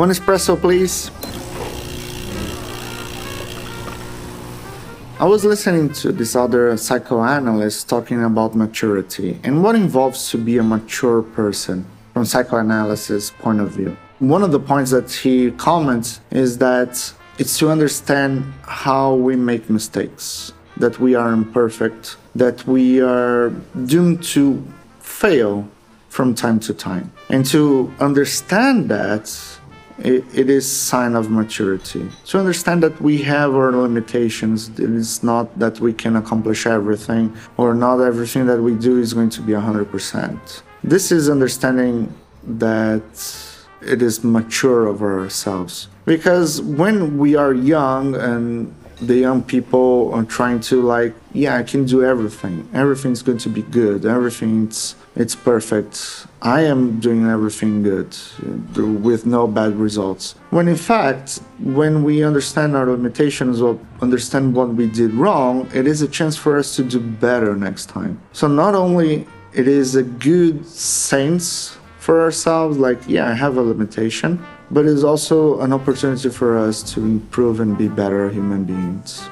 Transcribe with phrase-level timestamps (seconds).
[0.00, 1.10] One espresso, please.
[5.20, 10.56] I was listening to this other psychoanalyst talking about maturity and what involves to be
[10.56, 11.84] a mature person
[12.14, 13.94] from psychoanalysis point of view.
[14.20, 19.68] One of the points that he comments is that it's to understand how we make
[19.68, 23.50] mistakes, that we are imperfect, that we are
[23.84, 24.66] doomed to
[25.00, 25.68] fail
[26.08, 27.12] from time to time.
[27.28, 29.59] And to understand that
[30.04, 32.08] it, it is sign of maturity.
[32.26, 37.36] To understand that we have our limitations it is not that we can accomplish everything
[37.56, 43.02] or not everything that we do is going to be 100% this is understanding that
[43.82, 45.88] it is mature of ourselves.
[46.04, 51.62] Because when we are young and the young people are trying to like yeah i
[51.62, 52.68] can do everything.
[52.72, 54.04] Everything's going to be good.
[54.04, 56.26] Everything's it's perfect.
[56.42, 58.16] I am doing everything good
[58.78, 60.34] uh, with no bad results.
[60.50, 65.86] When in fact when we understand our limitations or understand what we did wrong it
[65.86, 68.20] is a chance for us to do better next time.
[68.32, 73.62] So not only it is a good sense for ourselves like yeah i have a
[73.62, 79.28] limitation but it's also an opportunity for us to improve and be better human beings.